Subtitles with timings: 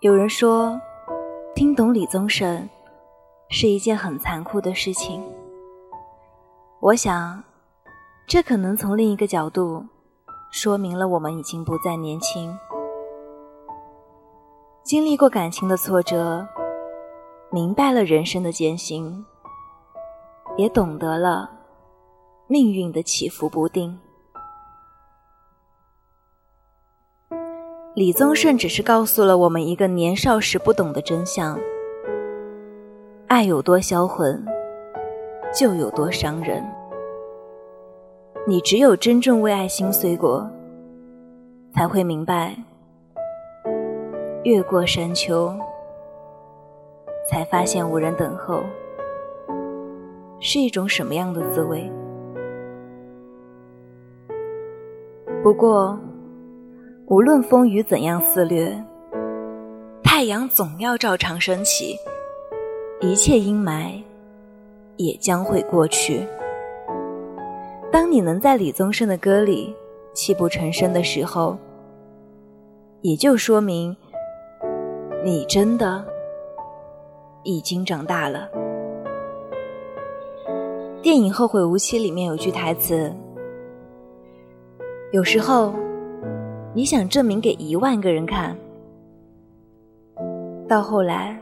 [0.00, 0.80] 有人说，
[1.56, 2.68] 听懂李宗盛
[3.50, 5.20] 是一件很残酷的事情。
[6.78, 7.42] 我想，
[8.24, 9.84] 这可能从另一个角度
[10.52, 12.56] 说明了我们已经不再年轻，
[14.84, 16.46] 经历过感情的挫折，
[17.50, 19.26] 明白了人生的艰辛，
[20.56, 21.50] 也懂得了
[22.46, 23.98] 命运的起伏不定。
[27.98, 31.58] 李宗盛只是告诉了我们一个年少时不懂的真相：
[33.26, 34.40] 爱有多销魂，
[35.52, 36.64] 就有多伤人。
[38.46, 40.48] 你只有真正为爱心碎过，
[41.74, 42.56] 才会明白，
[44.44, 45.52] 越过山丘，
[47.28, 48.62] 才发现无人等候，
[50.38, 51.90] 是一种什么样的滋味。
[55.42, 55.98] 不过。
[57.10, 58.70] 无论风雨怎样肆虐，
[60.04, 61.96] 太阳总要照常升起，
[63.00, 63.98] 一切阴霾
[64.98, 66.26] 也将会过去。
[67.90, 69.74] 当你能在李宗盛的歌里
[70.12, 71.56] 泣不成声的时候，
[73.00, 73.96] 也就说明
[75.24, 76.04] 你真的
[77.42, 78.46] 已经长大了。
[81.00, 83.10] 电影《后会无期》里面有句台词
[85.10, 85.72] ：“有时候。”
[86.78, 88.56] 你想证明给一万个人看，
[90.68, 91.36] 到后来，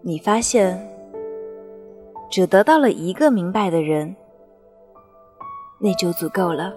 [0.00, 0.82] 你发现
[2.30, 4.16] 只得到了一个明白的人，
[5.78, 6.72] 那就足够了。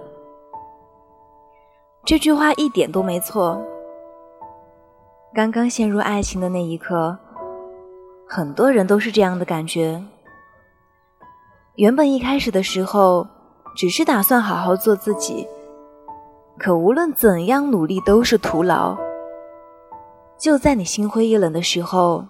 [2.04, 3.58] 这句话一点都没错。
[5.34, 7.18] 刚刚陷入爱情的那一刻，
[8.28, 10.04] 很多人都是这样的感觉。
[11.76, 13.26] 原本一开始的时候，
[13.74, 15.48] 只是打算好好做自己。
[16.60, 18.98] 可无论怎样努力都是徒劳。
[20.38, 22.26] 就在你心灰意冷的时候，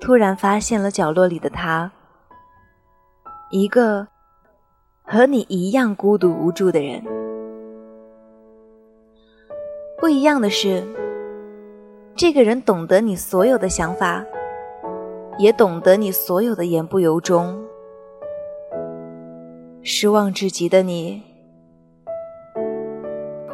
[0.00, 1.90] 突然发现了角落里的他，
[3.50, 4.06] 一个
[5.02, 7.02] 和你一样孤独无助的人。
[9.98, 10.86] 不一样的是，
[12.14, 14.24] 这个人懂得你所有的想法，
[15.38, 17.62] 也懂得你所有的言不由衷。
[19.82, 21.27] 失望至极的你。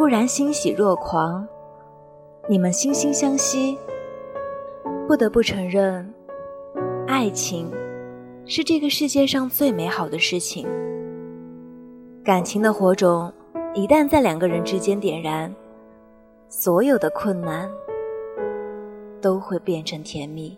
[0.04, 1.48] 突然欣喜若狂，
[2.46, 3.78] 你们惺惺相惜。
[5.08, 6.06] 不得不承认，
[7.06, 7.72] 爱情
[8.44, 10.68] 是这个世界上最美好的事情。
[12.22, 13.32] 感情的火种
[13.72, 15.50] 一旦在两个人之间点燃，
[16.50, 17.66] 所有的困难
[19.22, 20.54] 都会变成甜蜜。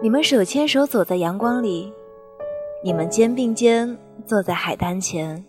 [0.00, 1.92] 你们手牵手走在阳光里，
[2.84, 5.44] 你们肩并肩坐在海滩前。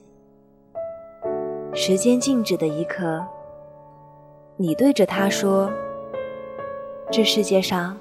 [1.74, 3.24] 时间静止的一刻，
[4.57, 5.72] 你对着他说
[7.12, 7.96] ：“这世界上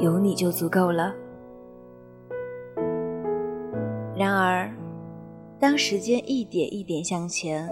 [0.00, 1.14] 有你就足够了。”
[4.14, 4.70] 然而，
[5.60, 7.66] 当时间一点一点向前，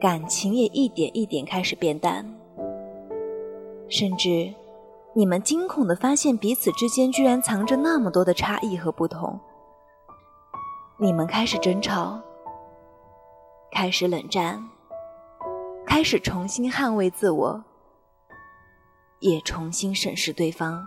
[0.00, 2.26] 感情也一点一点开始变淡，
[3.88, 4.52] 甚至
[5.14, 9.38] 你们惊恐的发现彼此之间居然藏着那么多的差异和不同，
[10.98, 12.20] 你们开始争吵。
[13.72, 14.62] 开始冷战，
[15.86, 17.62] 开始重新捍卫自我，
[19.20, 20.86] 也重新审视对方。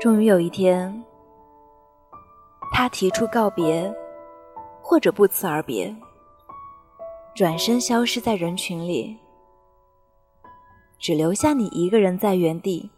[0.00, 1.04] 终于有一天，
[2.72, 3.92] 他提出告别，
[4.80, 5.94] 或者不辞而别，
[7.34, 9.18] 转身消失在人群里，
[10.98, 12.90] 只留下你一个人在原地，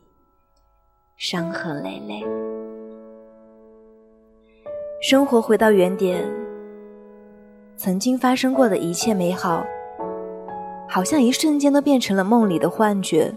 [1.17, 2.23] 伤痕累累。
[5.01, 6.42] 生活回到原点。
[7.77, 9.65] 曾经发生过的一切美好，
[10.89, 13.33] 好像一瞬间都变成了梦里的幻觉。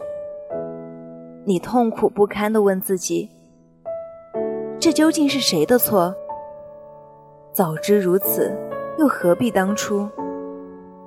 [1.45, 3.29] 你痛苦不堪地问自己：
[4.79, 6.13] 这究竟是谁的错？
[7.51, 8.55] 早知如此，
[8.99, 10.07] 又何必当初？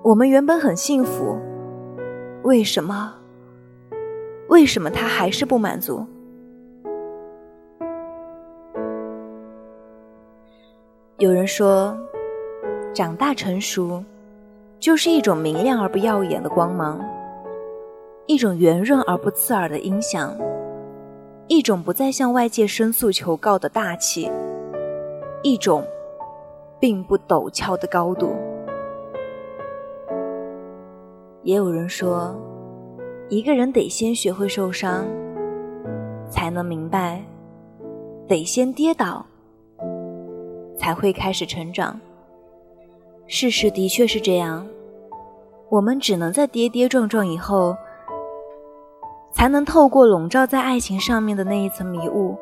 [0.03, 1.39] 我们原本很幸福，
[2.43, 3.15] 为什么？
[4.49, 6.05] 为什么他还是不满足？
[11.19, 11.97] 有人说。
[12.95, 14.03] 长大成熟，
[14.81, 17.01] 就是一种明亮而不耀眼的光芒，
[18.27, 20.37] 一种圆润而不刺耳的音响，
[21.47, 24.31] 一种不再向外界申诉求告的大气，
[25.43, 25.85] 一种
[26.81, 28.35] 并不陡峭的高度。
[31.45, 32.35] 也有人说，
[33.29, 35.07] 一个人得先学会受伤，
[36.29, 37.21] 才能明白；
[38.27, 39.25] 得先跌倒，
[40.77, 41.99] 才会开始成长。
[43.31, 44.67] 事实的确是这样，
[45.69, 47.77] 我们只能在跌跌撞撞以后，
[49.33, 52.39] 才能透过笼罩在爱情上面的那一层迷雾，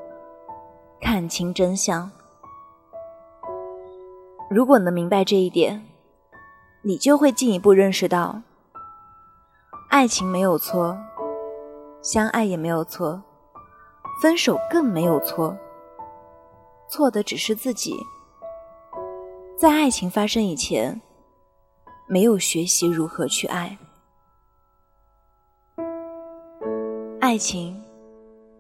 [1.01, 2.09] 看清真相。
[4.49, 5.85] 如果能明白这一点，
[6.83, 8.41] 你就会进一步认识到，
[9.91, 10.97] 爱情没有错，
[12.01, 13.21] 相爱也没有错，
[14.23, 15.57] 分手更没有错，
[16.89, 17.97] 错的只是自己。
[19.59, 21.01] 在爱情发生以前，
[22.07, 23.75] 没有学习如何去爱。
[27.21, 27.83] 爱情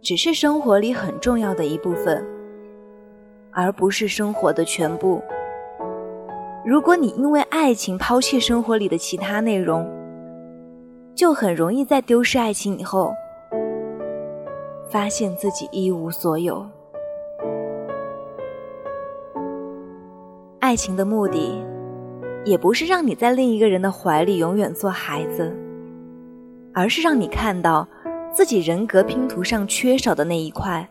[0.00, 2.26] 只是生活里很重要的一部分，
[3.52, 5.22] 而不是生活的全部。
[6.64, 9.86] 如果你因为爱情抛弃生活里的其他内容，
[11.14, 13.12] 就很容易在丢失爱情以后，
[14.90, 16.66] 发现自己一无所有。
[20.66, 21.64] 爱情的目的，
[22.44, 25.56] 也不是让你在另一个人的怀里永远做孩子，
[26.74, 27.86] 而是让你看到
[28.32, 30.84] 自己人格拼图上缺少的那一块，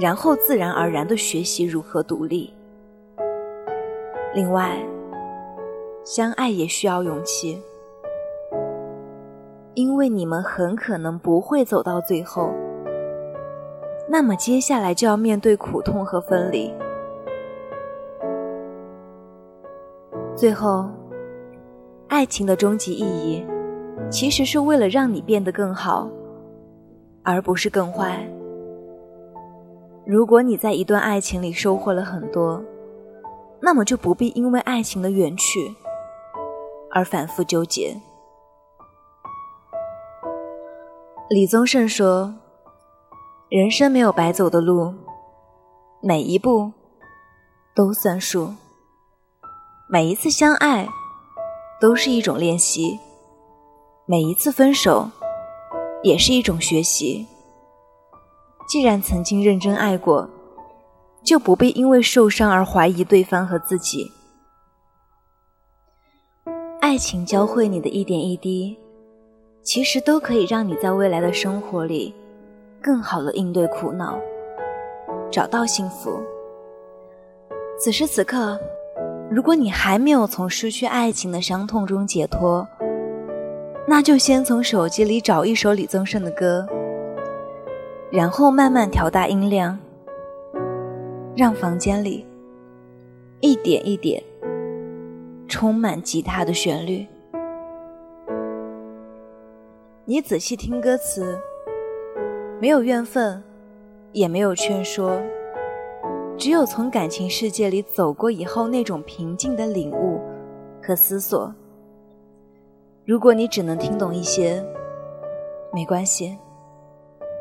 [0.00, 2.54] 然后自然而然的学习如何独立。
[4.36, 4.78] 另外，
[6.04, 7.60] 相爱也需要勇气，
[9.74, 12.54] 因为你们很可能不会走到最后。
[14.08, 16.72] 那么接下来就要面对苦痛和分离。
[20.44, 20.90] 最后，
[22.06, 23.42] 爱情的终极意义，
[24.10, 26.06] 其实是为了让你变得更好，
[27.22, 28.22] 而不是更坏。
[30.04, 32.62] 如果你在一段爱情里收获了很多，
[33.58, 35.74] 那么就不必因为爱情的远去
[36.90, 37.98] 而反复纠结。
[41.30, 42.34] 李宗盛说
[43.48, 44.92] ：“人生没有白走的路，
[46.02, 46.70] 每一步
[47.74, 48.52] 都算数。
[49.94, 50.88] 每一次相爱
[51.80, 52.98] 都是一种练习，
[54.06, 55.08] 每一次分手
[56.02, 57.24] 也是一种学习。
[58.68, 60.28] 既然曾经认真爱过。”
[61.22, 64.10] 就不必因为受伤而怀疑对方和自己。
[66.80, 68.76] 爱情教会你的一点一滴，
[69.62, 72.14] 其实都可以让你在未来的生活里，
[72.82, 74.18] 更好的应对苦恼，
[75.30, 76.20] 找到幸福。
[77.78, 78.60] 此时此刻，
[79.30, 82.66] 如果你还没有从失去爱情的伤痛中解脱，
[83.86, 86.66] 那就先从手机里找一首李宗盛的歌，
[88.10, 89.78] 然后慢慢调大音量。
[91.36, 92.24] 让房间里
[93.40, 94.22] 一点一点
[95.48, 97.04] 充满吉他的旋律。
[100.04, 101.36] 你仔细听歌词，
[102.60, 103.42] 没有怨愤，
[104.12, 105.20] 也没有劝说，
[106.36, 110.20] 只有从感情世界里走过以后那种平静的领悟
[110.82, 111.52] 和思索。
[113.04, 114.64] 如果你只能听懂一些，
[115.72, 116.36] 没关系；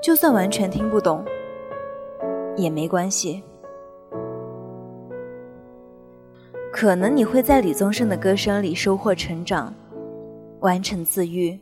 [0.01, 1.23] 就算完全听不懂，
[2.55, 3.41] 也没关系。
[6.71, 9.73] 可能你会在李宗盛的歌声里收获成长，
[10.59, 11.59] 完成自愈，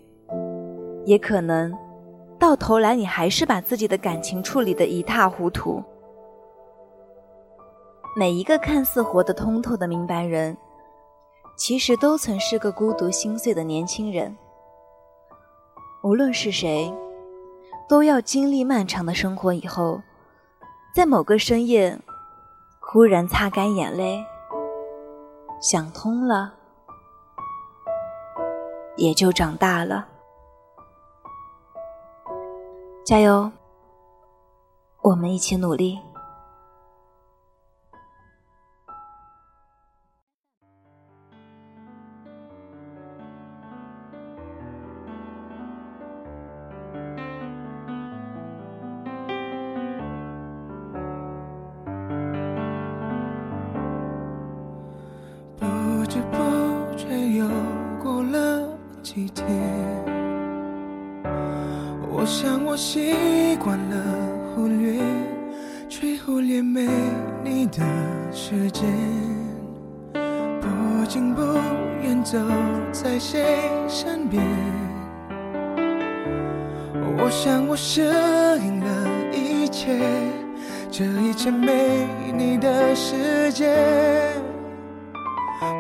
[1.06, 1.74] 也可能
[2.40, 5.84] 到头来你还是把自己的感情处理得一塌糊涂。
[8.14, 10.58] 每一个看似活得通透的明白人，
[11.56, 14.36] 其实都曾是个孤独心碎的年轻人。
[16.04, 16.94] 无论是谁，
[17.88, 20.02] 都要经历漫长的生活以后，
[20.94, 21.98] 在某个深夜，
[22.82, 24.22] 忽然擦干眼泪。
[25.62, 26.54] 想通了，
[28.98, 30.08] 也就长大了。
[33.06, 33.50] 加油，
[35.02, 35.98] 我们一起努力。
[59.14, 59.46] 几天，
[62.10, 63.14] 我想我习
[63.58, 63.96] 惯了
[64.56, 65.02] 忽略，
[65.90, 66.88] 却忽略没
[67.44, 67.84] 你的
[68.32, 68.90] 时间，
[70.14, 71.42] 不近不
[72.02, 72.38] 远走
[72.94, 73.44] 在谁
[73.90, 74.42] 身边。
[77.18, 78.00] 我想我适
[78.64, 80.00] 应了一切，
[80.90, 83.76] 这一切没你的世界。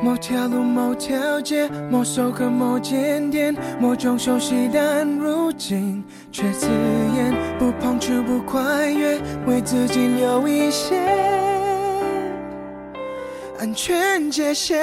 [0.03, 6.67] 某条路、某条街、某首歌、某间店，某种熟悉，但如今却刺
[7.15, 7.33] 眼。
[7.57, 10.95] 不碰触，不跨越，为自己留一些
[13.59, 14.79] 安全界限。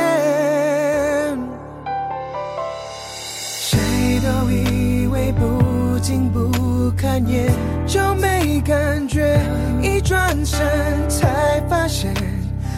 [3.61, 3.79] 谁
[4.21, 7.49] 都以为不近不看也
[7.87, 9.41] 就没感觉，
[9.81, 10.67] 一转身
[11.09, 12.13] 才发现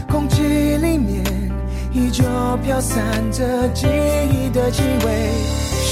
[0.06, 1.29] 空气里面。
[2.00, 2.24] 依旧
[2.64, 5.32] 飘散着记忆的气味。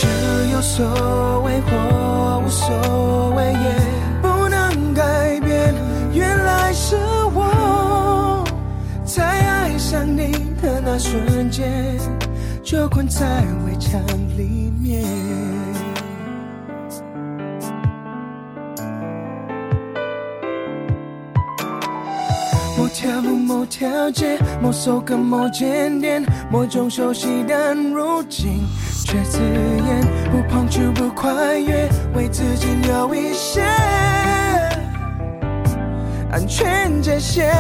[0.00, 0.06] 是
[0.52, 3.74] 有所谓或无所谓，也
[4.22, 5.74] 不能改变。
[6.12, 6.96] 原来是
[7.34, 8.42] 我
[9.04, 11.98] 在爱上你的那瞬间，
[12.62, 14.00] 就困在围墙
[14.36, 15.04] 里面。
[22.98, 28.66] 某条路、某条街、某首歌、某间店，某种熟悉但如今
[29.04, 30.04] 却刺眼。
[30.32, 33.62] 不碰就不跨越，为自己留一些
[36.32, 37.54] 安全界限。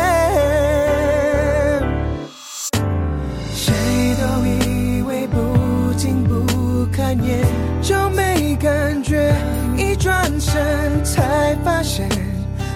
[3.54, 3.72] 谁
[4.18, 7.44] 都以为不近不看也
[7.80, 9.32] 就没感觉，
[9.76, 12.08] 一转身才发现，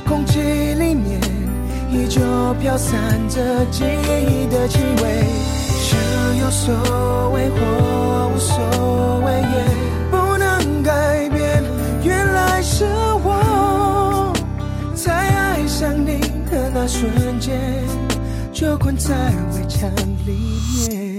[0.06, 1.20] 空气里面
[2.54, 5.24] 飘散着记忆的气味。
[5.84, 5.98] 想
[6.38, 9.56] 有所谓或无所谓，也
[10.10, 11.62] 不能改变。
[12.02, 12.84] 原来是
[13.24, 14.32] 我
[14.94, 16.18] 在爱上你
[16.50, 17.58] 的那瞬间，
[18.52, 19.14] 就困在
[19.54, 19.90] 围墙
[20.26, 20.32] 里
[20.88, 21.11] 面。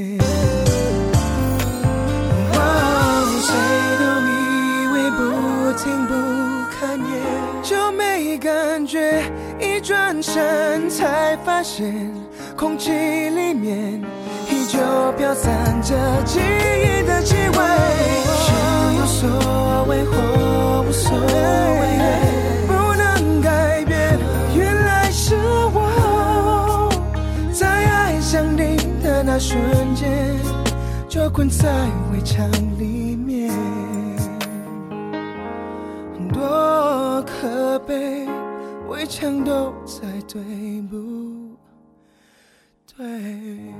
[10.23, 11.93] 身才发现，
[12.55, 14.01] 空气里面
[14.49, 14.79] 依旧
[15.17, 17.57] 飘散着记忆的气味。
[18.39, 18.53] 是
[18.97, 21.99] 有所谓或无所谓，
[22.67, 24.17] 不能改变。
[24.55, 25.35] 原来是
[25.73, 26.89] 我
[27.51, 29.59] 在爱上你的那瞬
[29.93, 30.09] 间，
[31.09, 31.69] 就困在
[32.13, 32.49] 围墙
[32.79, 33.51] 里面。
[36.31, 38.25] 多可悲，
[39.05, 40.41] 全都在对
[40.83, 41.57] 不
[42.87, 43.73] 对。